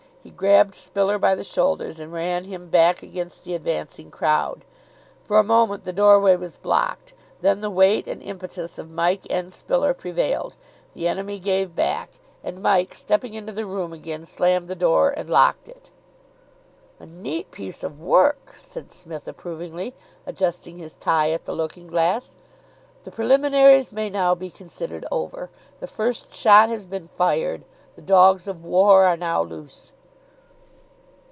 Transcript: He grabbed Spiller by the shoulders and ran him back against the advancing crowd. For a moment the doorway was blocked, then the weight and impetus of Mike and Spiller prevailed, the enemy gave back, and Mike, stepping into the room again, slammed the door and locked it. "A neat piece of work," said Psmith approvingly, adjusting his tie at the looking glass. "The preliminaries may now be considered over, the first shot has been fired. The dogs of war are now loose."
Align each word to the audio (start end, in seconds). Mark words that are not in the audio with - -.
He 0.23 0.29
grabbed 0.29 0.75
Spiller 0.75 1.17
by 1.17 1.33
the 1.33 1.43
shoulders 1.43 1.99
and 1.99 2.13
ran 2.13 2.43
him 2.43 2.69
back 2.69 3.01
against 3.01 3.43
the 3.43 3.55
advancing 3.55 4.11
crowd. 4.11 4.63
For 5.23 5.39
a 5.39 5.43
moment 5.43 5.83
the 5.83 5.91
doorway 5.91 6.35
was 6.35 6.57
blocked, 6.57 7.15
then 7.41 7.61
the 7.61 7.71
weight 7.71 8.05
and 8.05 8.21
impetus 8.21 8.77
of 8.77 8.91
Mike 8.91 9.23
and 9.31 9.51
Spiller 9.51 9.95
prevailed, 9.95 10.55
the 10.93 11.07
enemy 11.07 11.39
gave 11.39 11.75
back, 11.75 12.11
and 12.43 12.61
Mike, 12.61 12.93
stepping 12.93 13.33
into 13.33 13.51
the 13.51 13.65
room 13.65 13.93
again, 13.93 14.23
slammed 14.23 14.67
the 14.67 14.75
door 14.75 15.09
and 15.09 15.27
locked 15.27 15.67
it. 15.67 15.89
"A 16.99 17.07
neat 17.07 17.49
piece 17.49 17.83
of 17.83 17.99
work," 17.99 18.55
said 18.59 18.91
Psmith 18.91 19.27
approvingly, 19.27 19.95
adjusting 20.27 20.77
his 20.77 20.95
tie 20.95 21.31
at 21.31 21.45
the 21.45 21.55
looking 21.55 21.87
glass. 21.87 22.35
"The 23.05 23.11
preliminaries 23.11 23.91
may 23.91 24.07
now 24.11 24.35
be 24.35 24.51
considered 24.51 25.03
over, 25.11 25.49
the 25.79 25.87
first 25.87 26.31
shot 26.31 26.69
has 26.69 26.85
been 26.85 27.07
fired. 27.07 27.63
The 27.95 28.03
dogs 28.03 28.47
of 28.47 28.63
war 28.63 29.05
are 29.05 29.17
now 29.17 29.41
loose." 29.41 29.93